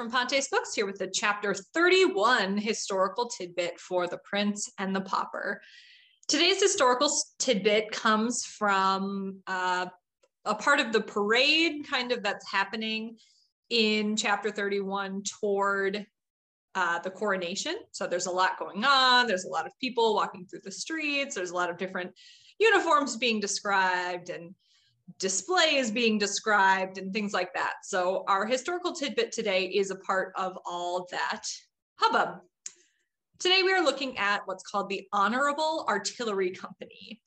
from 0.00 0.10
Pontes 0.10 0.48
Books 0.48 0.72
here 0.72 0.86
with 0.86 0.96
the 0.96 1.10
chapter 1.12 1.52
31 1.52 2.56
historical 2.56 3.28
tidbit 3.28 3.78
for 3.78 4.06
The 4.06 4.16
Prince 4.24 4.72
and 4.78 4.96
the 4.96 5.02
Pauper. 5.02 5.60
Today's 6.26 6.58
historical 6.58 7.12
tidbit 7.38 7.90
comes 7.90 8.46
from 8.46 9.40
uh, 9.46 9.84
a 10.46 10.54
part 10.54 10.80
of 10.80 10.94
the 10.94 11.02
parade 11.02 11.86
kind 11.86 12.12
of 12.12 12.22
that's 12.22 12.50
happening 12.50 13.18
in 13.68 14.16
chapter 14.16 14.50
31 14.50 15.22
toward 15.38 16.06
uh, 16.74 16.98
the 17.00 17.10
coronation. 17.10 17.76
So 17.90 18.06
there's 18.06 18.24
a 18.24 18.30
lot 18.30 18.58
going 18.58 18.82
on. 18.86 19.26
There's 19.26 19.44
a 19.44 19.50
lot 19.50 19.66
of 19.66 19.72
people 19.82 20.14
walking 20.14 20.46
through 20.46 20.62
the 20.64 20.72
streets. 20.72 21.34
There's 21.34 21.50
a 21.50 21.54
lot 21.56 21.68
of 21.68 21.76
different 21.76 22.12
uniforms 22.58 23.18
being 23.18 23.38
described 23.38 24.30
and 24.30 24.54
displays 25.18 25.90
being 25.90 26.18
described 26.18 26.98
and 26.98 27.12
things 27.12 27.32
like 27.32 27.52
that. 27.54 27.74
So 27.84 28.24
our 28.28 28.46
historical 28.46 28.92
tidbit 28.92 29.32
today 29.32 29.64
is 29.66 29.90
a 29.90 29.96
part 29.96 30.32
of 30.36 30.58
all 30.64 31.06
that 31.10 31.42
hubbub. 31.96 32.40
Today 33.38 33.62
we 33.62 33.72
are 33.72 33.82
looking 33.82 34.18
at 34.18 34.46
what's 34.46 34.62
called 34.62 34.88
the 34.88 35.06
Honorable 35.12 35.86
Artillery 35.88 36.50
Company. 36.50 37.22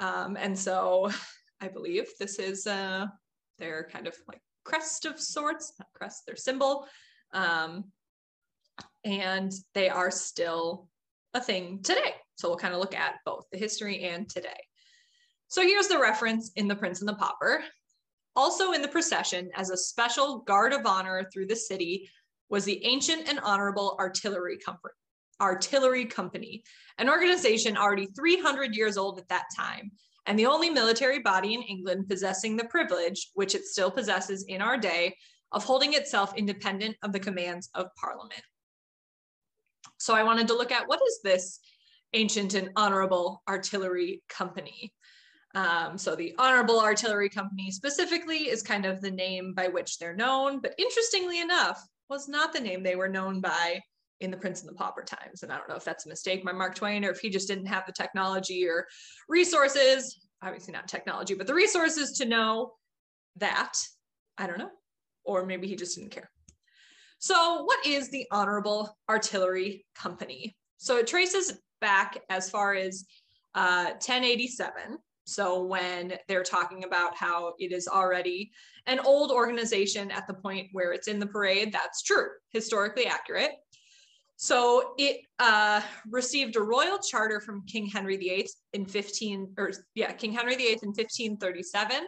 Um, 0.00 0.36
and 0.36 0.58
so 0.58 1.10
I 1.60 1.68
believe 1.68 2.08
this 2.18 2.38
is 2.38 2.66
uh, 2.66 3.06
their 3.58 3.88
kind 3.92 4.06
of 4.06 4.14
like 4.28 4.40
crest 4.64 5.04
of 5.04 5.20
sorts, 5.20 5.72
not 5.78 5.88
crest, 5.94 6.26
their 6.26 6.36
symbol. 6.36 6.86
Um, 7.32 7.84
and 9.04 9.52
they 9.74 9.88
are 9.88 10.10
still 10.10 10.88
a 11.34 11.40
thing 11.40 11.82
today. 11.82 12.14
So 12.36 12.48
we'll 12.48 12.58
kind 12.58 12.74
of 12.74 12.80
look 12.80 12.94
at 12.94 13.16
both 13.24 13.44
the 13.50 13.58
history 13.58 14.04
and 14.04 14.28
today. 14.28 14.60
So 15.54 15.62
here's 15.62 15.86
the 15.86 16.00
reference 16.00 16.50
in 16.56 16.66
The 16.66 16.74
Prince 16.74 16.98
and 16.98 17.08
the 17.08 17.14
Pauper. 17.14 17.62
Also 18.34 18.72
in 18.72 18.82
the 18.82 18.88
procession, 18.88 19.50
as 19.54 19.70
a 19.70 19.76
special 19.76 20.40
guard 20.40 20.72
of 20.72 20.84
honor 20.84 21.28
through 21.32 21.46
the 21.46 21.54
city, 21.54 22.10
was 22.48 22.64
the 22.64 22.84
Ancient 22.84 23.28
and 23.28 23.38
Honorable 23.38 23.96
Artillery 24.00 24.58
Company, 24.58 24.94
Artillery 25.40 26.06
Company, 26.06 26.64
an 26.98 27.08
organization 27.08 27.76
already 27.76 28.08
300 28.16 28.74
years 28.74 28.96
old 28.96 29.20
at 29.20 29.28
that 29.28 29.44
time, 29.56 29.92
and 30.26 30.36
the 30.36 30.46
only 30.46 30.70
military 30.70 31.20
body 31.20 31.54
in 31.54 31.62
England 31.62 32.08
possessing 32.08 32.56
the 32.56 32.64
privilege, 32.64 33.30
which 33.34 33.54
it 33.54 33.64
still 33.64 33.92
possesses 33.92 34.44
in 34.48 34.60
our 34.60 34.76
day, 34.76 35.16
of 35.52 35.62
holding 35.62 35.94
itself 35.94 36.36
independent 36.36 36.96
of 37.04 37.12
the 37.12 37.20
commands 37.20 37.70
of 37.76 37.86
Parliament. 37.94 38.42
So 40.00 40.16
I 40.16 40.24
wanted 40.24 40.48
to 40.48 40.56
look 40.56 40.72
at 40.72 40.88
what 40.88 41.00
is 41.06 41.20
this 41.22 41.60
ancient 42.12 42.54
and 42.54 42.70
honorable 42.74 43.44
artillery 43.48 44.24
company? 44.28 44.92
Um, 45.54 45.96
so 45.96 46.16
the 46.16 46.34
Honorable 46.38 46.80
Artillery 46.80 47.28
Company 47.28 47.70
specifically 47.70 48.48
is 48.48 48.62
kind 48.62 48.84
of 48.84 49.00
the 49.00 49.10
name 49.10 49.54
by 49.54 49.68
which 49.68 49.98
they're 49.98 50.16
known, 50.16 50.60
but 50.60 50.74
interestingly 50.78 51.40
enough, 51.40 51.86
was 52.10 52.28
not 52.28 52.52
the 52.52 52.60
name 52.60 52.82
they 52.82 52.96
were 52.96 53.08
known 53.08 53.40
by 53.40 53.80
in 54.20 54.30
the 54.30 54.36
Prince 54.36 54.60
and 54.60 54.68
the 54.68 54.74
Pauper 54.74 55.02
times. 55.02 55.42
And 55.42 55.52
I 55.52 55.58
don't 55.58 55.68
know 55.68 55.76
if 55.76 55.84
that's 55.84 56.06
a 56.06 56.08
mistake 56.08 56.44
by 56.44 56.52
Mark 56.52 56.74
Twain 56.74 57.04
or 57.04 57.10
if 57.10 57.20
he 57.20 57.30
just 57.30 57.48
didn't 57.48 57.66
have 57.66 57.84
the 57.86 57.92
technology 57.92 58.66
or 58.66 58.86
resources, 59.28 60.18
obviously 60.42 60.72
not 60.72 60.88
technology, 60.88 61.34
but 61.34 61.46
the 61.46 61.54
resources 61.54 62.12
to 62.18 62.24
know 62.24 62.72
that. 63.36 63.72
I 64.38 64.46
don't 64.46 64.58
know. 64.58 64.70
Or 65.24 65.46
maybe 65.46 65.66
he 65.66 65.76
just 65.76 65.96
didn't 65.96 66.10
care. 66.10 66.30
So, 67.18 67.62
what 67.64 67.86
is 67.86 68.10
the 68.10 68.26
Honorable 68.30 68.96
Artillery 69.08 69.86
Company? 69.94 70.56
So, 70.76 70.98
it 70.98 71.06
traces 71.06 71.58
back 71.80 72.18
as 72.28 72.50
far 72.50 72.74
as 72.74 73.04
uh, 73.54 73.92
1087 73.92 74.98
so 75.24 75.62
when 75.64 76.14
they're 76.28 76.42
talking 76.42 76.84
about 76.84 77.16
how 77.16 77.54
it 77.58 77.72
is 77.72 77.88
already 77.88 78.52
an 78.86 79.00
old 79.00 79.30
organization 79.30 80.10
at 80.10 80.26
the 80.26 80.34
point 80.34 80.68
where 80.72 80.92
it's 80.92 81.08
in 81.08 81.18
the 81.18 81.26
parade, 81.26 81.72
that's 81.72 82.02
true, 82.02 82.28
historically 82.50 83.06
accurate. 83.06 83.52
So 84.36 84.94
it 84.98 85.22
uh, 85.38 85.80
received 86.10 86.56
a 86.56 86.60
royal 86.60 86.98
charter 86.98 87.40
from 87.40 87.64
King 87.66 87.86
Henry 87.86 88.18
VIII 88.18 88.48
in 88.74 88.84
15, 88.84 89.54
or 89.56 89.72
yeah, 89.94 90.12
King 90.12 90.32
Henry 90.32 90.56
VIII 90.56 90.78
in 90.82 90.88
1537, 90.88 92.02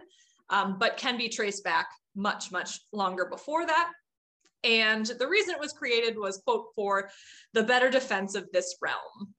um, 0.51 0.77
but 0.79 0.99
can 0.99 1.17
be 1.17 1.31
traced 1.31 1.65
back 1.65 1.87
much, 2.15 2.53
much 2.53 2.81
longer 2.93 3.27
before 3.31 3.65
that. 3.65 3.93
And 4.65 5.07
the 5.07 5.29
reason 5.29 5.55
it 5.55 5.61
was 5.61 5.73
created 5.73 6.19
was, 6.19 6.43
quote, 6.45 6.67
for 6.75 7.09
the 7.55 7.63
better 7.63 7.89
defense 7.89 8.35
of 8.35 8.51
this 8.53 8.77
realm. 8.83 9.35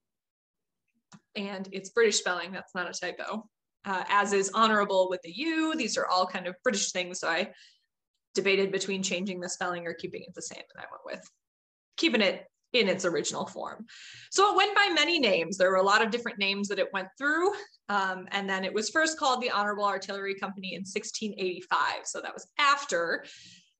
And 1.36 1.68
it's 1.70 1.90
British 1.90 2.16
spelling, 2.16 2.50
that's 2.50 2.74
not 2.74 2.88
a 2.88 2.98
typo 2.98 3.44
uh, 3.84 4.04
as 4.08 4.32
is 4.32 4.50
honorable 4.54 5.08
with 5.10 5.20
the 5.22 5.32
U. 5.32 5.74
These 5.76 5.96
are 5.96 6.06
all 6.06 6.26
kind 6.26 6.46
of 6.46 6.54
British 6.62 6.92
things. 6.92 7.20
So 7.20 7.28
I 7.28 7.50
debated 8.34 8.70
between 8.72 9.02
changing 9.02 9.40
the 9.40 9.48
spelling 9.48 9.86
or 9.86 9.94
keeping 9.94 10.22
it 10.22 10.34
the 10.34 10.42
same. 10.42 10.58
And 10.58 10.84
I 10.84 10.86
went 10.90 11.18
with 11.18 11.30
keeping 11.96 12.20
it 12.20 12.46
in 12.72 12.88
its 12.88 13.04
original 13.04 13.46
form. 13.46 13.86
So 14.30 14.52
it 14.52 14.56
went 14.56 14.74
by 14.74 14.90
many 14.94 15.18
names. 15.18 15.56
There 15.56 15.70
were 15.70 15.76
a 15.76 15.82
lot 15.82 16.02
of 16.02 16.10
different 16.10 16.38
names 16.38 16.68
that 16.68 16.78
it 16.78 16.92
went 16.92 17.08
through. 17.16 17.52
Um, 17.88 18.28
and 18.30 18.48
then 18.48 18.64
it 18.64 18.74
was 18.74 18.90
first 18.90 19.18
called 19.18 19.40
the 19.40 19.50
Honorable 19.50 19.84
Artillery 19.84 20.34
Company 20.34 20.74
in 20.74 20.80
1685. 20.80 22.04
So 22.04 22.20
that 22.20 22.34
was 22.34 22.46
after 22.58 23.24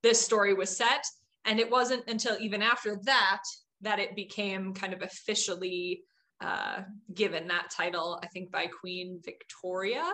this 0.03 0.20
story 0.20 0.54
was 0.54 0.75
set. 0.75 1.04
And 1.44 1.60
it 1.60 1.70
wasn't 1.70 2.09
until 2.09 2.36
even 2.41 2.62
after 2.62 2.98
that 3.04 3.42
that 3.82 3.98
it 3.98 4.16
became 4.16 4.75
kind 4.75 4.92
of 4.92 5.03
officially 5.03 6.03
uh, 6.41 6.82
given 7.15 7.49
that 7.49 7.71
title, 7.71 8.19
I 8.22 8.26
think, 8.28 8.50
by 8.50 8.66
Queen 8.66 9.21
Victoria. 9.25 10.04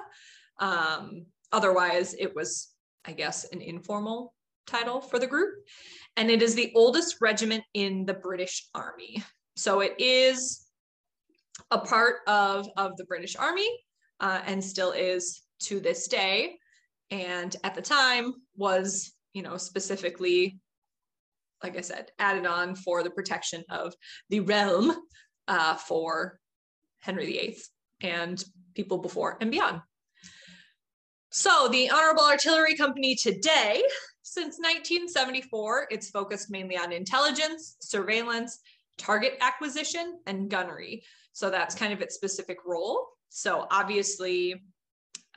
Um, 0.58 1.26
otherwise, 1.52 2.14
it 2.18 2.34
was, 2.34 2.68
I 3.04 3.12
guess, 3.12 3.44
an 3.52 3.60
informal 3.60 4.34
title 4.66 5.00
for 5.00 5.18
the 5.18 5.26
group. 5.26 5.54
And 6.16 6.30
it 6.30 6.42
is 6.42 6.54
the 6.54 6.72
oldest 6.74 7.16
regiment 7.20 7.64
in 7.74 8.06
the 8.06 8.14
British 8.14 8.68
Army. 8.74 9.22
So 9.56 9.80
it 9.80 9.94
is 9.98 10.66
a 11.70 11.78
part 11.78 12.16
of, 12.26 12.68
of 12.76 12.96
the 12.96 13.04
British 13.04 13.36
Army 13.36 13.68
uh, 14.20 14.40
and 14.46 14.62
still 14.62 14.92
is 14.92 15.42
to 15.64 15.80
this 15.80 16.08
day. 16.08 16.58
And 17.10 17.54
at 17.64 17.74
the 17.74 17.82
time 17.82 18.32
was, 18.56 19.12
you 19.34 19.42
know, 19.42 19.56
specifically, 19.56 20.58
like 21.62 21.76
I 21.76 21.82
said, 21.82 22.10
added 22.18 22.46
on 22.46 22.74
for 22.74 23.02
the 23.02 23.10
protection 23.10 23.62
of 23.70 23.94
the 24.30 24.40
realm 24.40 24.96
uh, 25.48 25.74
for 25.76 26.38
Henry 27.00 27.26
VIII 27.26 27.56
and 28.02 28.42
people 28.74 28.98
before 28.98 29.36
and 29.40 29.50
beyond. 29.50 29.80
So 31.30 31.68
the 31.68 31.90
Honorable 31.90 32.24
Artillery 32.24 32.76
Company 32.76 33.16
today, 33.16 33.82
since 34.22 34.58
1974, 34.58 35.88
it's 35.90 36.10
focused 36.10 36.50
mainly 36.50 36.76
on 36.76 36.92
intelligence, 36.92 37.76
surveillance, 37.80 38.60
target 38.98 39.34
acquisition, 39.40 40.20
and 40.26 40.48
gunnery. 40.48 41.02
So 41.32 41.50
that's 41.50 41.74
kind 41.74 41.92
of 41.92 42.00
its 42.00 42.14
specific 42.14 42.58
role. 42.64 43.08
So 43.28 43.66
obviously 43.70 44.62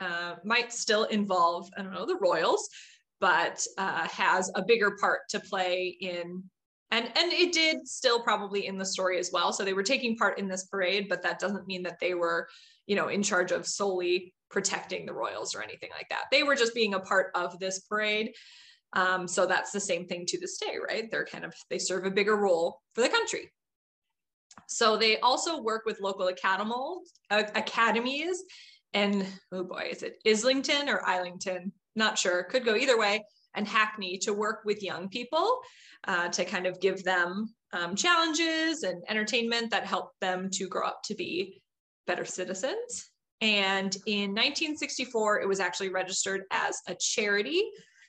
uh, 0.00 0.36
might 0.44 0.72
still 0.72 1.04
involve, 1.04 1.68
I 1.76 1.82
don't 1.82 1.92
know, 1.92 2.06
the 2.06 2.18
Royals, 2.20 2.68
but 3.20 3.66
uh, 3.76 4.06
has 4.06 4.50
a 4.54 4.62
bigger 4.62 4.96
part 5.00 5.22
to 5.30 5.40
play 5.40 5.96
in 6.00 6.44
and 6.90 7.06
and 7.16 7.32
it 7.32 7.52
did 7.52 7.86
still 7.86 8.20
probably 8.20 8.66
in 8.66 8.78
the 8.78 8.84
story 8.84 9.18
as 9.18 9.30
well. 9.32 9.52
So 9.52 9.64
they 9.64 9.74
were 9.74 9.82
taking 9.82 10.16
part 10.16 10.38
in 10.38 10.48
this 10.48 10.66
parade 10.66 11.06
but 11.08 11.22
that 11.22 11.38
doesn't 11.38 11.66
mean 11.66 11.82
that 11.84 12.00
they 12.00 12.14
were 12.14 12.48
you 12.86 12.96
know 12.96 13.08
in 13.08 13.22
charge 13.22 13.52
of 13.52 13.66
solely 13.66 14.34
protecting 14.50 15.04
the 15.04 15.12
royals 15.12 15.54
or 15.54 15.62
anything 15.62 15.90
like 15.94 16.08
that. 16.10 16.24
They 16.32 16.42
were 16.42 16.56
just 16.56 16.74
being 16.74 16.94
a 16.94 17.00
part 17.00 17.30
of 17.34 17.58
this 17.58 17.80
parade. 17.80 18.32
Um, 18.94 19.28
so 19.28 19.44
that's 19.44 19.70
the 19.70 19.80
same 19.80 20.06
thing 20.06 20.24
to 20.26 20.40
this 20.40 20.56
day 20.58 20.76
right? 20.88 21.10
They're 21.10 21.26
kind 21.26 21.44
of 21.44 21.54
they 21.70 21.78
serve 21.78 22.06
a 22.06 22.10
bigger 22.10 22.36
role 22.36 22.80
for 22.94 23.02
the 23.02 23.08
country. 23.08 23.52
So 24.66 24.96
they 24.96 25.20
also 25.20 25.62
work 25.62 25.82
with 25.86 26.00
local 26.00 26.28
academies, 26.28 27.12
uh, 27.30 27.44
academies 27.54 28.42
and 28.94 29.26
oh 29.52 29.64
boy 29.64 29.88
is 29.90 30.02
it 30.02 30.16
islington 30.26 30.88
or 30.88 31.06
islington? 31.06 31.72
Not 31.94 32.16
sure. 32.16 32.44
Could 32.44 32.64
go 32.64 32.76
either 32.76 32.98
way 32.98 33.24
and 33.54 33.66
Hackney 33.66 34.18
to 34.18 34.32
work 34.32 34.60
with 34.64 34.82
young 34.82 35.08
people 35.08 35.60
uh, 36.06 36.28
to 36.28 36.44
kind 36.44 36.66
of 36.66 36.80
give 36.80 37.02
them 37.04 37.54
um, 37.72 37.94
challenges 37.94 38.82
and 38.82 39.02
entertainment 39.08 39.70
that 39.70 39.86
help 39.86 40.12
them 40.20 40.48
to 40.52 40.68
grow 40.68 40.86
up 40.86 41.02
to 41.04 41.14
be 41.14 41.60
better 42.06 42.24
citizens. 42.24 43.10
And 43.40 43.94
in 44.06 44.30
1964, 44.30 45.40
it 45.40 45.48
was 45.48 45.60
actually 45.60 45.90
registered 45.90 46.42
as 46.50 46.80
a 46.88 46.94
charity 46.94 47.62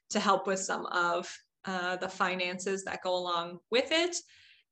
to 0.09 0.19
help 0.19 0.47
with 0.47 0.59
some 0.59 0.85
of 0.87 1.31
uh, 1.65 1.97
the 1.97 2.09
finances 2.09 2.83
that 2.85 3.03
go 3.03 3.15
along 3.15 3.59
with 3.69 3.91
it. 3.91 4.15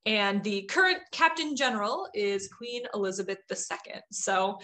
And 0.05 0.43
the 0.43 0.63
current 0.63 0.99
Captain 1.11 1.55
General 1.55 2.07
is 2.13 2.47
Queen 2.47 2.83
Elizabeth 2.93 3.39
II. 3.51 3.95
So 4.11 4.57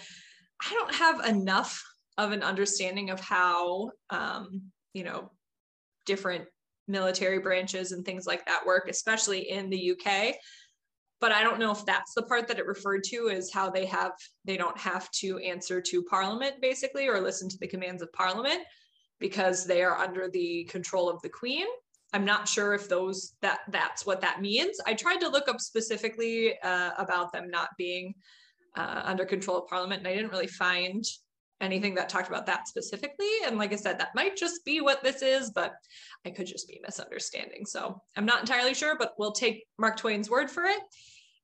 I 0.66 0.72
don't 0.72 0.94
have 0.94 1.26
enough 1.26 1.82
of 2.16 2.32
an 2.32 2.42
understanding 2.42 3.10
of 3.10 3.20
how, 3.20 3.90
um, 4.10 4.62
you 4.94 5.04
know, 5.04 5.30
different 6.06 6.44
military 6.86 7.38
branches 7.38 7.92
and 7.92 8.04
things 8.04 8.26
like 8.26 8.44
that 8.46 8.66
work, 8.66 8.88
especially 8.88 9.50
in 9.50 9.70
the 9.70 9.92
UK. 9.92 10.34
But 11.20 11.32
I 11.32 11.42
don't 11.42 11.58
know 11.58 11.70
if 11.70 11.86
that's 11.86 12.12
the 12.14 12.22
part 12.22 12.48
that 12.48 12.58
it 12.58 12.66
referred 12.66 13.04
to 13.04 13.28
is 13.28 13.52
how 13.52 13.70
they 13.70 13.86
have 13.86 14.12
they 14.44 14.56
don't 14.56 14.78
have 14.78 15.10
to 15.12 15.38
answer 15.38 15.80
to 15.80 16.02
Parliament 16.02 16.56
basically 16.60 17.08
or 17.08 17.20
listen 17.20 17.48
to 17.48 17.58
the 17.58 17.66
commands 17.66 18.02
of 18.02 18.12
Parliament 18.12 18.60
because 19.20 19.64
they 19.64 19.82
are 19.82 19.96
under 19.96 20.28
the 20.28 20.64
control 20.64 21.08
of 21.08 21.22
the 21.22 21.28
Queen. 21.28 21.66
I'm 22.12 22.24
not 22.24 22.46
sure 22.46 22.74
if 22.74 22.88
those 22.88 23.32
that 23.40 23.60
that's 23.70 24.04
what 24.04 24.20
that 24.20 24.42
means. 24.42 24.78
I 24.86 24.94
tried 24.94 25.20
to 25.20 25.28
look 25.28 25.48
up 25.48 25.60
specifically 25.60 26.60
uh, 26.62 26.90
about 26.98 27.32
them 27.32 27.50
not 27.50 27.70
being 27.78 28.14
uh, 28.76 29.02
under 29.04 29.24
control 29.24 29.58
of 29.58 29.68
Parliament, 29.68 30.00
and 30.00 30.08
I 30.08 30.14
didn't 30.14 30.30
really 30.30 30.46
find 30.46 31.04
anything 31.64 31.94
that 31.94 32.08
talked 32.08 32.28
about 32.28 32.46
that 32.46 32.68
specifically. 32.68 33.30
And 33.46 33.58
like 33.58 33.72
I 33.72 33.76
said, 33.76 33.98
that 33.98 34.14
might 34.14 34.36
just 34.36 34.64
be 34.64 34.80
what 34.80 35.02
this 35.02 35.22
is, 35.22 35.50
but 35.50 35.72
I 36.24 36.30
could 36.30 36.46
just 36.46 36.68
be 36.68 36.80
misunderstanding. 36.84 37.66
So 37.66 38.00
I'm 38.16 38.26
not 38.26 38.40
entirely 38.40 38.74
sure, 38.74 38.96
but 38.98 39.14
we'll 39.18 39.32
take 39.32 39.64
Mark 39.78 39.96
Twain's 39.96 40.30
word 40.30 40.50
for 40.50 40.64
it. 40.64 40.80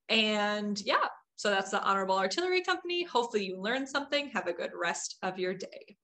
And 0.08 0.80
yeah, 0.84 1.06
so 1.36 1.50
that's 1.50 1.70
the 1.70 1.82
Honorable 1.82 2.18
Artillery 2.18 2.62
Company. 2.62 3.04
Hopefully 3.04 3.46
you 3.46 3.60
learned 3.60 3.88
something. 3.88 4.28
Have 4.30 4.46
a 4.46 4.52
good 4.52 4.72
rest 4.78 5.16
of 5.22 5.38
your 5.38 5.54
day. 5.54 5.96